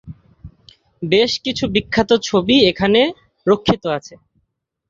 [1.01, 3.01] বেশ কিছু বিখ্যাত ছবি এখানে
[3.47, 4.13] রক্ষিত আছে।